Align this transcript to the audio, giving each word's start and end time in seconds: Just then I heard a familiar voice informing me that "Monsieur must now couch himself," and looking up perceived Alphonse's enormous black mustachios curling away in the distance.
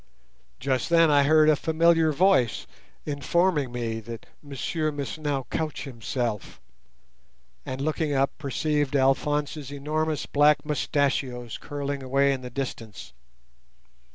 Just 0.59 0.89
then 0.89 1.11
I 1.11 1.21
heard 1.21 1.47
a 1.47 1.55
familiar 1.55 2.11
voice 2.11 2.65
informing 3.05 3.71
me 3.71 3.99
that 3.99 4.25
"Monsieur 4.41 4.91
must 4.91 5.19
now 5.19 5.45
couch 5.51 5.83
himself," 5.83 6.59
and 7.67 7.79
looking 7.79 8.11
up 8.11 8.35
perceived 8.39 8.95
Alphonse's 8.95 9.71
enormous 9.71 10.25
black 10.25 10.65
mustachios 10.65 11.59
curling 11.59 12.01
away 12.01 12.33
in 12.33 12.41
the 12.41 12.49
distance. 12.49 13.13